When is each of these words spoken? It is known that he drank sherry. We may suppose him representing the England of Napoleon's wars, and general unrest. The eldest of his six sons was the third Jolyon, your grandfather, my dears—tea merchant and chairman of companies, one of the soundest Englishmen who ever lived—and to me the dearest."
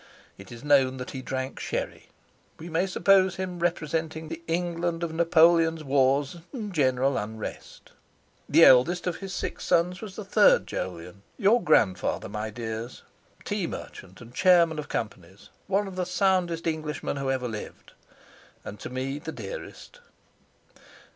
It 0.35 0.51
is 0.51 0.63
known 0.63 0.97
that 0.97 1.11
he 1.11 1.21
drank 1.21 1.59
sherry. 1.59 2.07
We 2.57 2.69
may 2.69 2.87
suppose 2.87 3.35
him 3.35 3.59
representing 3.59 4.29
the 4.29 4.41
England 4.47 5.03
of 5.03 5.13
Napoleon's 5.13 5.83
wars, 5.83 6.37
and 6.51 6.73
general 6.73 7.19
unrest. 7.19 7.91
The 8.49 8.65
eldest 8.65 9.05
of 9.05 9.17
his 9.17 9.31
six 9.31 9.63
sons 9.63 10.01
was 10.01 10.15
the 10.15 10.25
third 10.25 10.65
Jolyon, 10.65 11.21
your 11.37 11.61
grandfather, 11.61 12.27
my 12.29 12.49
dears—tea 12.49 13.67
merchant 13.67 14.21
and 14.21 14.33
chairman 14.33 14.79
of 14.79 14.89
companies, 14.89 15.49
one 15.67 15.87
of 15.87 15.95
the 15.95 16.07
soundest 16.07 16.65
Englishmen 16.67 17.17
who 17.17 17.29
ever 17.29 17.47
lived—and 17.47 18.79
to 18.79 18.89
me 18.89 19.19
the 19.19 19.31
dearest." 19.31 19.99